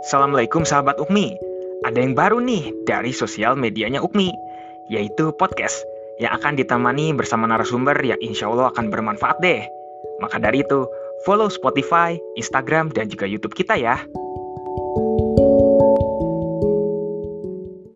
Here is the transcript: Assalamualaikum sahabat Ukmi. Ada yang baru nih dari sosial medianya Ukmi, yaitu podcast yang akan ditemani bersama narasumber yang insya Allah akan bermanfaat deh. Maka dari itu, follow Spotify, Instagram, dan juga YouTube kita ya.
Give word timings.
Assalamualaikum 0.00 0.64
sahabat 0.64 0.96
Ukmi. 0.96 1.36
Ada 1.84 2.00
yang 2.00 2.16
baru 2.16 2.40
nih 2.40 2.72
dari 2.88 3.12
sosial 3.12 3.52
medianya 3.52 4.00
Ukmi, 4.00 4.32
yaitu 4.88 5.28
podcast 5.36 5.76
yang 6.16 6.32
akan 6.40 6.56
ditemani 6.56 7.12
bersama 7.12 7.44
narasumber 7.44 8.00
yang 8.00 8.16
insya 8.24 8.48
Allah 8.48 8.72
akan 8.72 8.88
bermanfaat 8.88 9.44
deh. 9.44 9.60
Maka 10.24 10.40
dari 10.40 10.64
itu, 10.64 10.88
follow 11.28 11.52
Spotify, 11.52 12.16
Instagram, 12.40 12.88
dan 12.96 13.12
juga 13.12 13.28
YouTube 13.28 13.52
kita 13.52 13.76
ya. 13.76 14.00